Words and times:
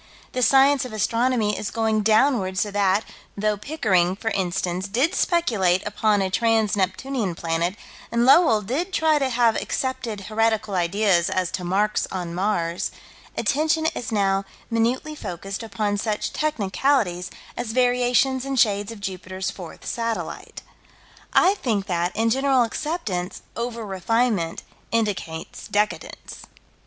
The 0.31 0.41
science 0.41 0.83
of 0.83 0.93
astronomy 0.93 1.55
is 1.55 1.69
going 1.69 2.01
downward 2.01 2.57
so 2.57 2.71
that, 2.71 3.05
though 3.37 3.55
Pickering, 3.55 4.15
for 4.15 4.31
instance, 4.31 4.87
did 4.87 5.13
speculate 5.13 5.85
upon 5.85 6.23
a 6.23 6.31
Trans 6.31 6.75
Neptunian 6.75 7.35
planet, 7.35 7.75
and 8.11 8.25
Lowell 8.25 8.63
did 8.63 8.93
try 8.93 9.19
to 9.19 9.29
have 9.29 9.55
accepted 9.61 10.21
heretical 10.21 10.73
ideas 10.73 11.29
as 11.29 11.51
to 11.51 11.63
marks 11.63 12.07
on 12.11 12.33
Mars, 12.33 12.89
attention 13.37 13.85
is 13.93 14.11
now 14.11 14.43
minutely 14.71 15.13
focused 15.13 15.61
upon 15.61 15.97
such 15.99 16.33
technicalities 16.33 17.29
as 17.55 17.71
variations 17.71 18.43
in 18.43 18.55
shades 18.55 18.91
of 18.91 19.01
Jupiter's 19.01 19.51
fourth 19.51 19.85
satellite. 19.85 20.63
I 21.31 21.53
think 21.53 21.85
that, 21.85 22.11
in 22.15 22.31
general 22.31 22.63
acceptance, 22.63 23.43
over 23.55 23.85
refinement 23.85 24.63
indicates 24.91 25.67
decadence. 25.67 26.47